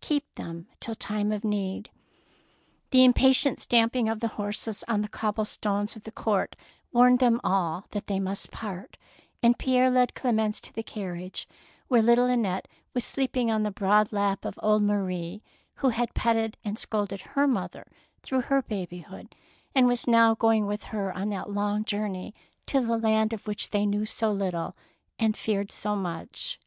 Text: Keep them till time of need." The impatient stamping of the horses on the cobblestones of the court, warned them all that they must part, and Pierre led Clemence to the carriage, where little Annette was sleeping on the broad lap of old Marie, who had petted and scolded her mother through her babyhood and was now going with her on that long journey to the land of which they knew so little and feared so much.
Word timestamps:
Keep 0.00 0.36
them 0.36 0.68
till 0.80 0.94
time 0.94 1.30
of 1.32 1.44
need." 1.44 1.90
The 2.92 3.04
impatient 3.04 3.60
stamping 3.60 4.08
of 4.08 4.20
the 4.20 4.28
horses 4.40 4.82
on 4.88 5.02
the 5.02 5.06
cobblestones 5.08 5.96
of 5.96 6.04
the 6.04 6.10
court, 6.10 6.56
warned 6.92 7.18
them 7.18 7.42
all 7.44 7.84
that 7.90 8.06
they 8.06 8.18
must 8.18 8.50
part, 8.50 8.96
and 9.42 9.58
Pierre 9.58 9.90
led 9.90 10.14
Clemence 10.14 10.60
to 10.62 10.72
the 10.72 10.82
carriage, 10.82 11.46
where 11.88 12.00
little 12.00 12.24
Annette 12.24 12.68
was 12.94 13.04
sleeping 13.04 13.50
on 13.50 13.64
the 13.64 13.70
broad 13.70 14.14
lap 14.14 14.46
of 14.46 14.58
old 14.62 14.82
Marie, 14.82 15.42
who 15.74 15.90
had 15.90 16.14
petted 16.14 16.56
and 16.64 16.78
scolded 16.78 17.20
her 17.20 17.46
mother 17.46 17.86
through 18.22 18.40
her 18.40 18.62
babyhood 18.62 19.34
and 19.74 19.86
was 19.86 20.06
now 20.08 20.34
going 20.34 20.64
with 20.66 20.84
her 20.84 21.14
on 21.14 21.28
that 21.28 21.50
long 21.50 21.84
journey 21.84 22.34
to 22.64 22.80
the 22.80 22.96
land 22.96 23.34
of 23.34 23.46
which 23.46 23.68
they 23.68 23.84
knew 23.84 24.06
so 24.06 24.32
little 24.32 24.74
and 25.18 25.36
feared 25.36 25.70
so 25.70 25.94
much. 25.94 26.58